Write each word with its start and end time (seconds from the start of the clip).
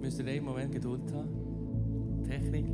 Müsst 0.00 0.18
ihr 0.20 0.26
einen 0.26 0.44
Moment 0.44 0.72
Geduld 0.72 1.12
haben? 1.12 2.24
Technik. 2.24 2.66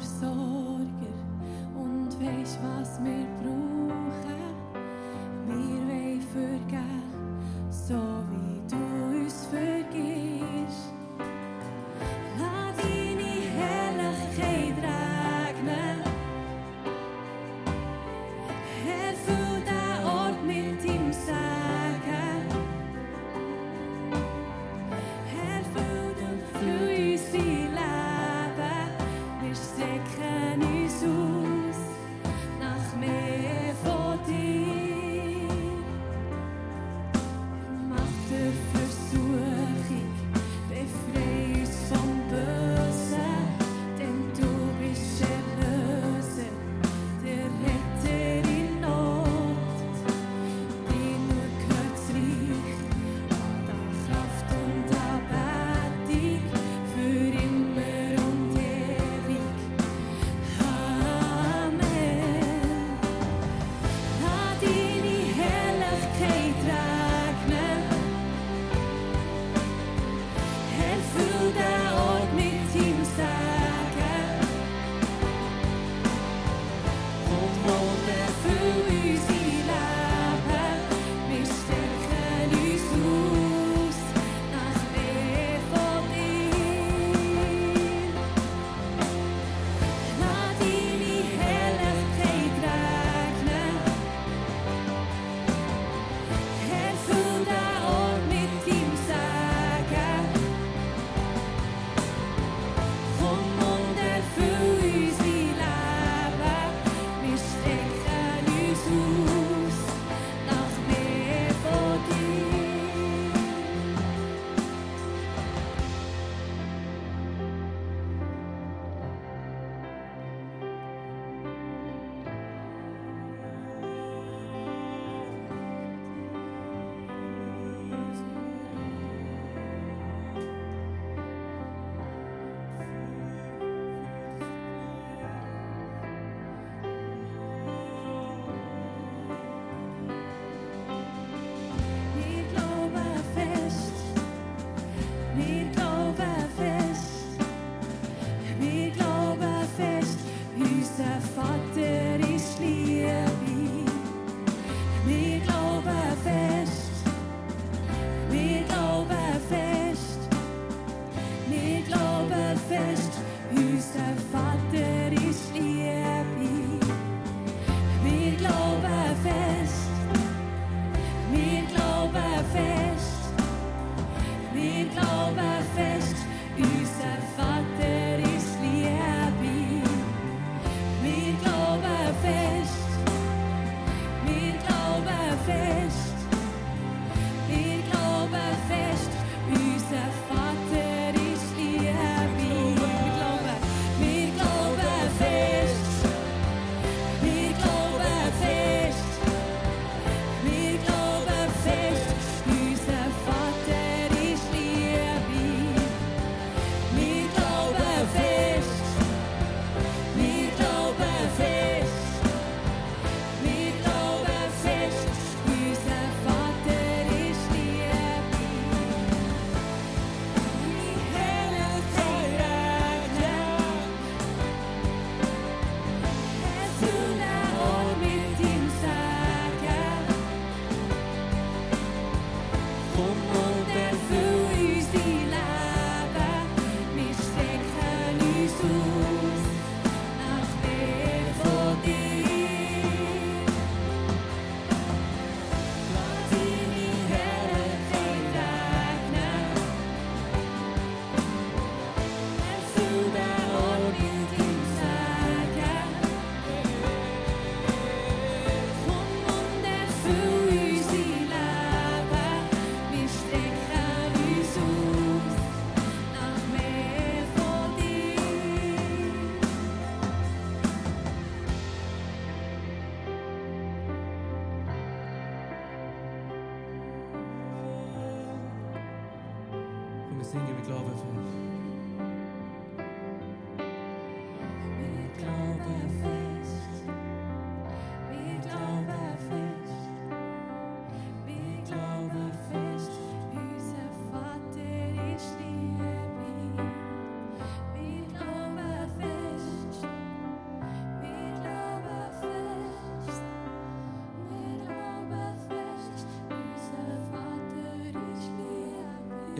soul. 0.00 0.59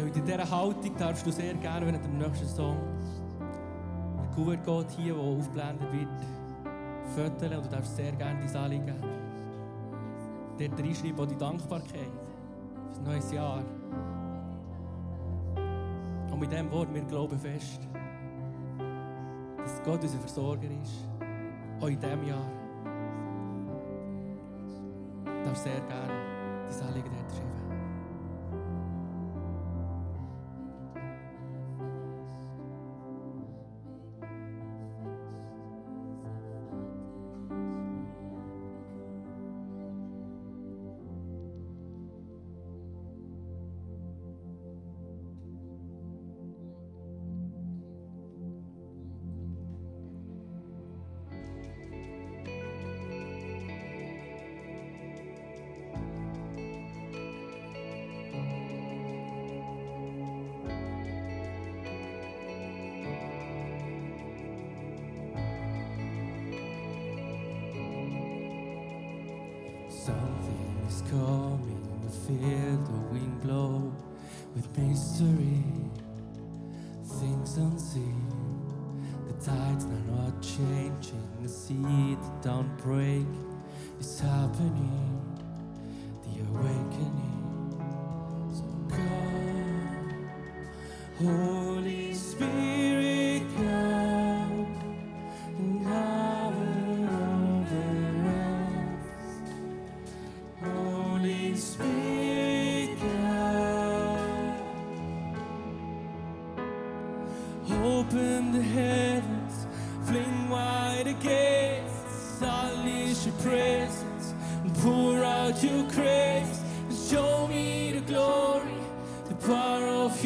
Ja, 0.00 0.06
und 0.06 0.16
in 0.16 0.24
dieser 0.24 0.50
Haltung 0.50 0.96
darfst 0.96 1.26
du 1.26 1.30
sehr 1.30 1.52
gerne 1.54 1.84
während 1.84 2.02
dem 2.02 2.16
nächsten 2.16 2.46
Song 2.46 2.76
der 3.38 4.34
Kuvert 4.34 4.64
geht 4.64 4.90
hier, 4.96 5.14
der 5.14 5.22
aufgeblendet 5.22 5.92
wird, 5.92 6.08
föteln 7.14 7.58
und 7.58 7.66
du 7.66 7.70
darfst 7.70 7.96
sehr 7.96 8.12
gerne 8.12 8.40
dein 8.46 8.56
Anliegen 8.56 8.94
dort 10.58 10.80
reinschreiben, 10.80 11.20
auch 11.20 11.26
die 11.26 11.36
Dankbarkeit 11.36 11.92
für 11.92 12.88
das 12.88 13.00
neue 13.00 13.34
Jahr. 13.34 13.62
Und 16.30 16.40
mit 16.40 16.50
diesem 16.50 16.70
Wort, 16.70 16.94
wir 16.94 17.02
glauben 17.02 17.38
fest, 17.38 17.80
dass 19.58 19.82
Gott 19.82 20.02
unser 20.02 20.18
Versorger 20.18 20.68
ist, 20.82 21.08
auch 21.80 21.88
in 21.88 22.00
diesem 22.00 22.26
Jahr. 22.26 22.46
Du 25.24 25.44
darfst 25.44 25.64
sehr 25.64 25.80
gerne 25.80 26.12
dein 26.70 26.88
Anliegen 26.88 27.19
coming, 71.02 72.00
the 72.04 72.10
field 72.10 72.86
the 72.86 73.12
wind 73.12 73.40
blow 73.42 73.92
with 74.54 74.78
mystery, 74.78 75.64
things 77.18 77.56
unseen. 77.56 78.26
The 79.26 79.34
tides 79.44 79.84
are 79.84 80.04
not 80.12 80.42
changing, 80.42 81.28
the 81.42 81.48
seed 81.48 82.18
don't 82.42 82.76
break 82.78 83.26
It's 83.98 84.20
happening. 84.20 85.09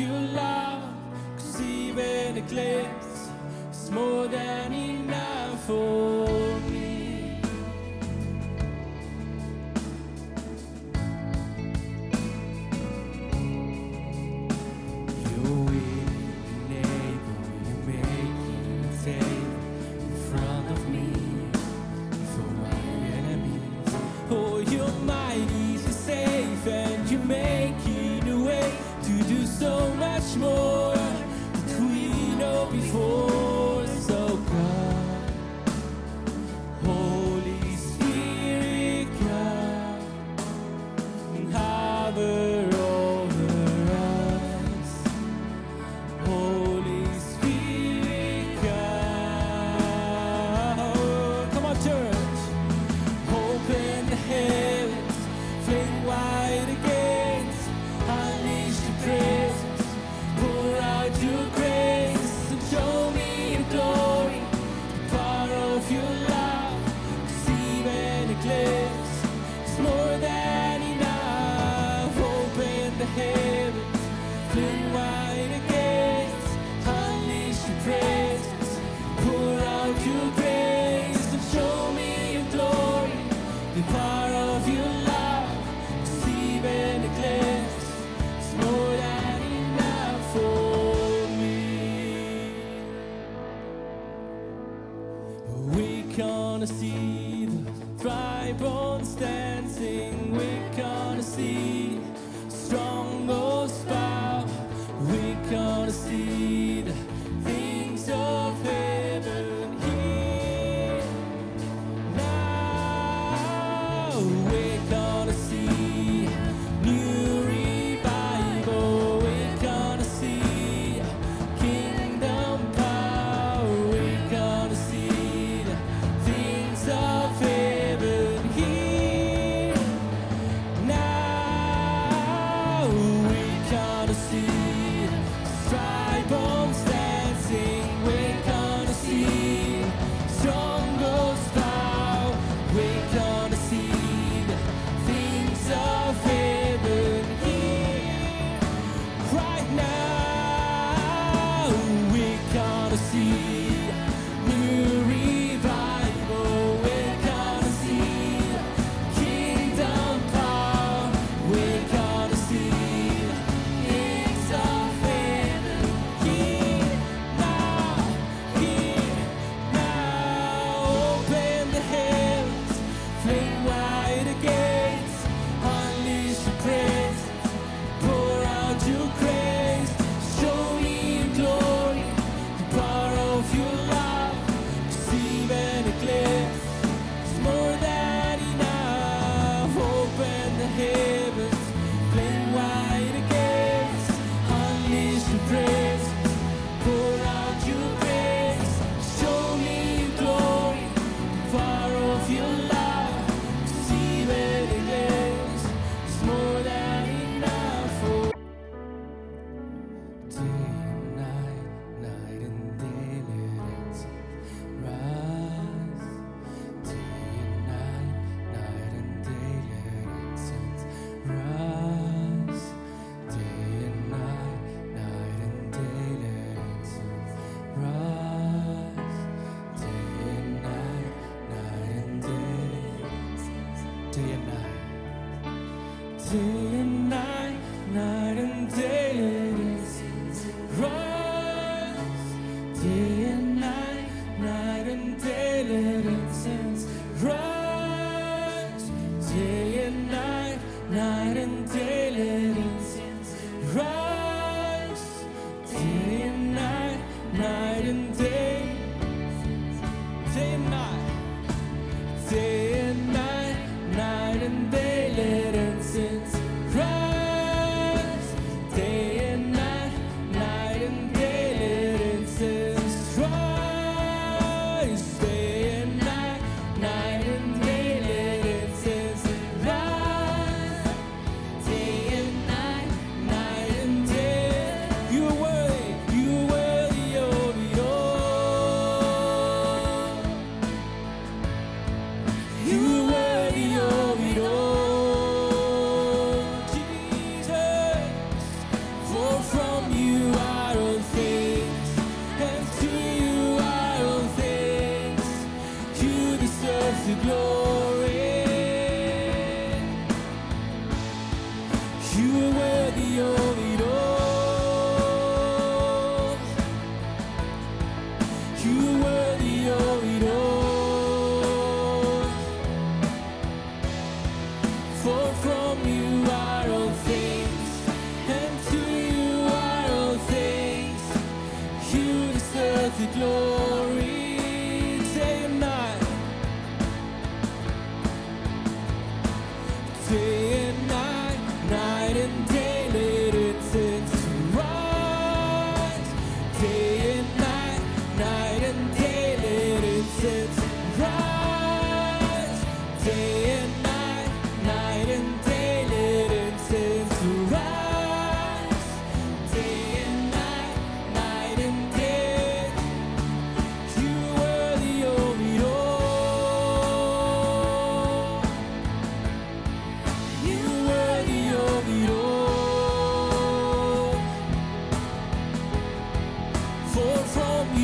Your 0.04 0.20
love, 0.34 0.82
cause 1.38 1.62
even 1.62 2.37
a 2.37 2.40
glimpse 2.42 3.30
is 3.73 3.90
more 3.90 4.26
than 4.26 4.75
enough 4.75 5.64
for. 5.64 6.13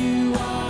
you 0.01 0.33
are. 0.33 0.60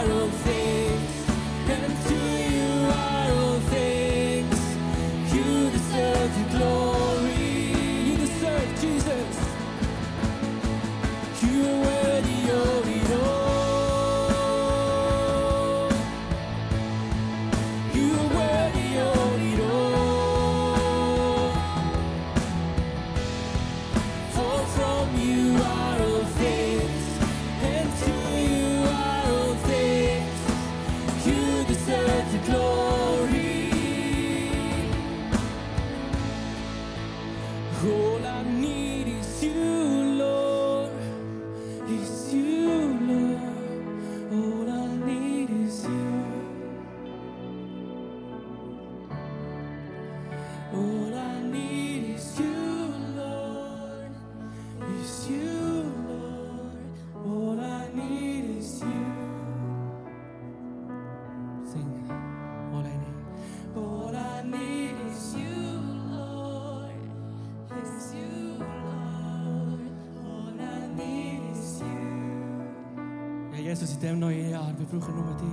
Jesus, 73.82 73.96
in 73.96 74.02
diesem 74.02 74.20
neuen 74.20 74.52
Jahr, 74.52 74.74
wir 74.78 74.86
brauchen 74.86 75.16
nur 75.16 75.34
dich. 75.38 75.50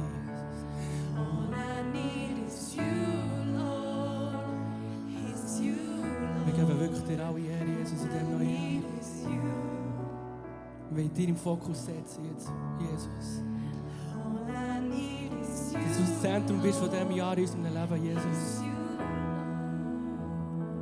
All 1.17 1.49
I 1.51 1.83
need 1.93 2.37
Wir 6.45 6.53
geben 6.53 6.81
wirklich 6.81 7.05
dir 7.05 7.25
alle 7.25 7.41
Ehre, 7.41 7.65
Jesus, 7.79 8.03
in 8.03 8.11
diesem 8.11 8.31
neuen 8.31 8.75
Jahr. 8.75 8.83
Wir 10.91 10.97
wollen 10.99 11.15
dir 11.15 11.29
im 11.29 11.37
Fokus 11.37 11.87
setzen 11.87 12.25
jetzt, 12.27 12.51
Jesus. 12.79 13.43
Dass 15.73 15.97
du 15.97 16.03
das 16.03 16.21
Zentrum 16.21 16.61
bist 16.61 16.79
von 16.79 16.91
diesem 16.91 17.11
Jahr 17.13 17.39
in 17.39 17.45
unserem 17.45 17.65
Leben, 17.65 18.05
Jesus. 18.05 18.63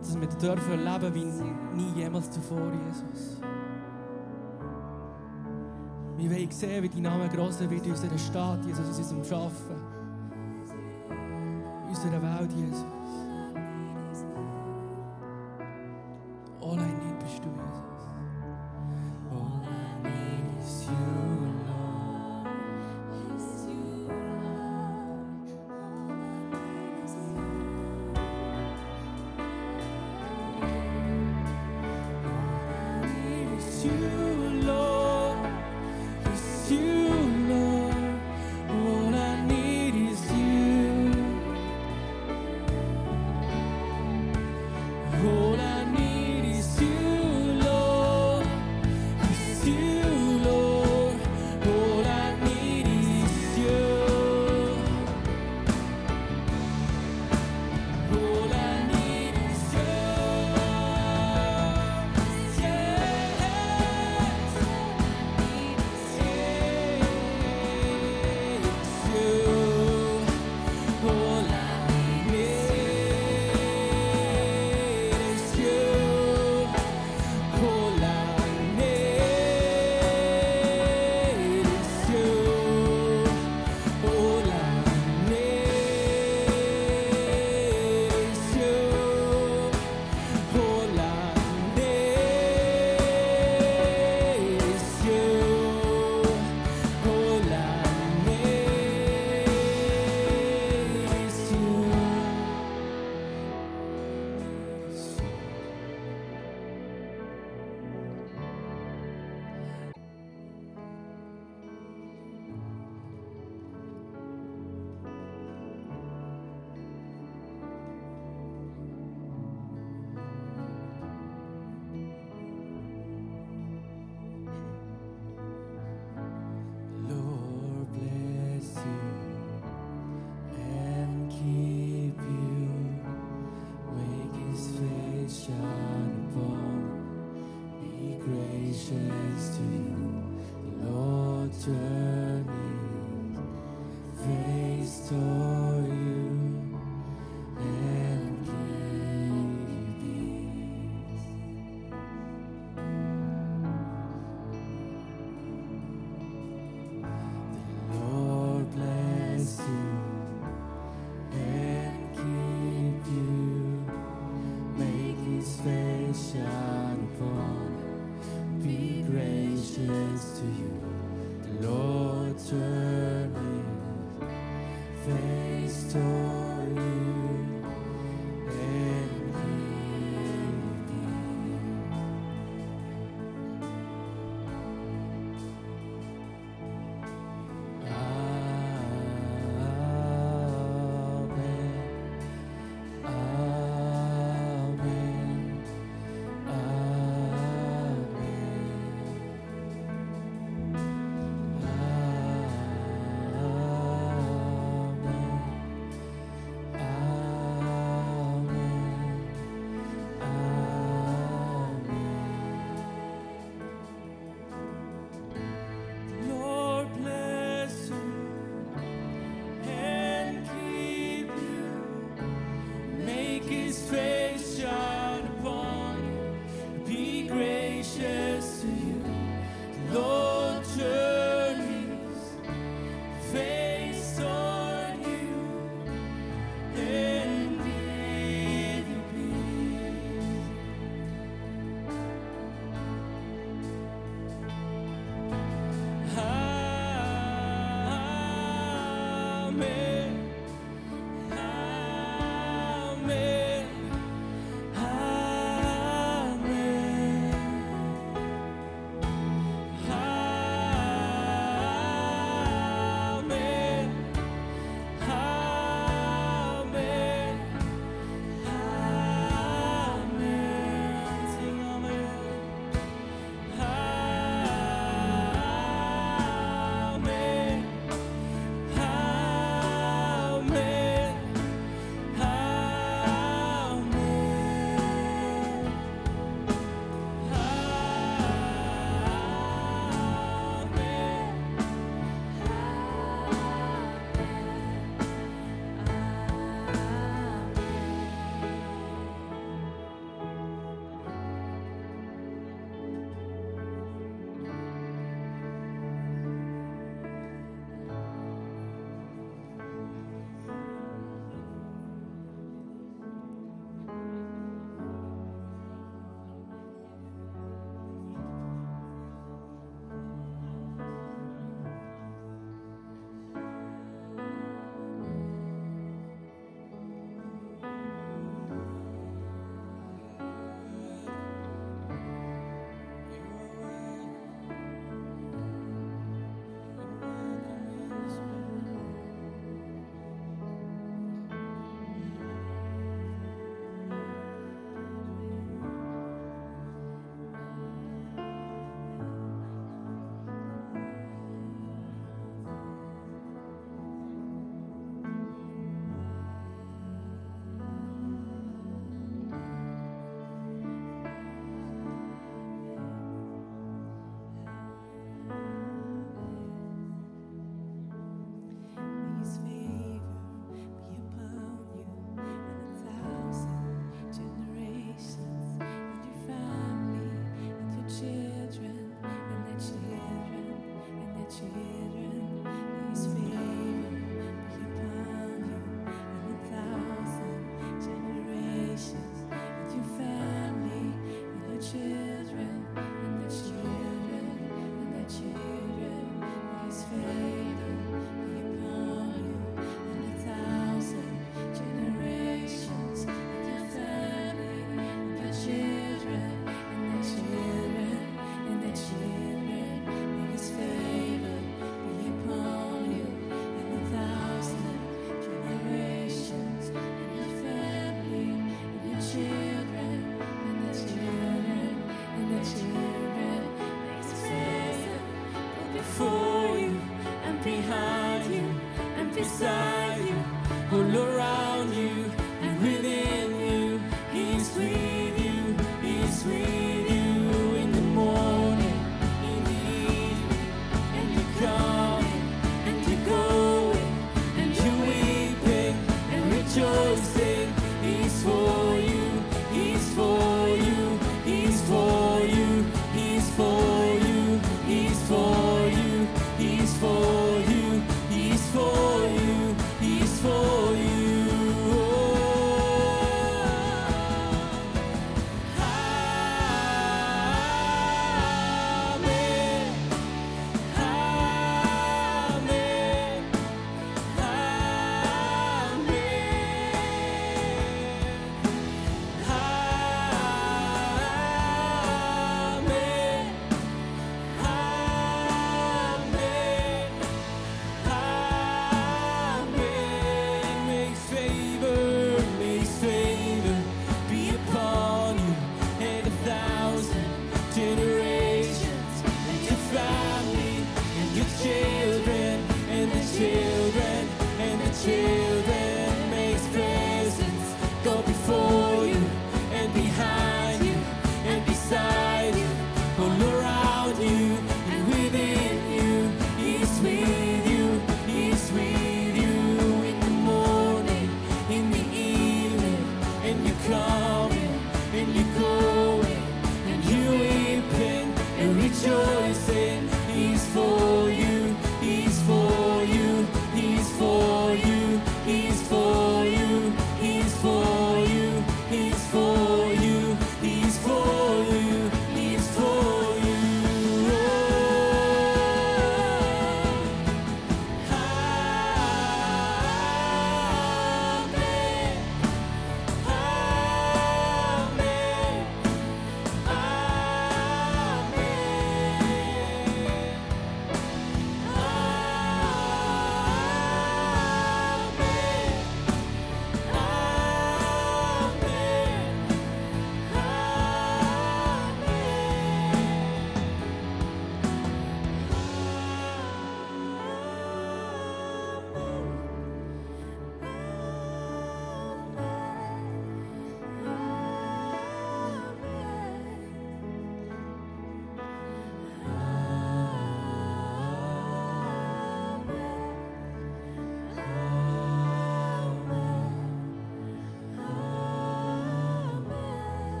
Dass 0.00 0.20
wir 0.20 0.28
dürfen 0.28 0.82
leben 0.82 1.14
wie 1.14 1.76
nie 1.76 1.92
jemals 2.00 2.30
zuvor, 2.30 2.72
Jesus. 2.86 3.38
Wir 6.24 6.38
wollen 6.38 6.50
sehen, 6.50 6.82
wie 6.82 6.88
dein 6.88 7.02
Name 7.02 7.28
grösser 7.28 7.68
wird 7.68 7.84
in 7.84 7.92
unserer 7.92 8.16
Stadt, 8.16 8.64
Jesus, 8.64 8.80
in 8.80 8.94
unserem 8.94 9.24
Schaffen, 9.24 9.76
in 11.82 11.88
unserer 11.90 12.22
Welt, 12.22 12.50
Jesus. 12.56 13.03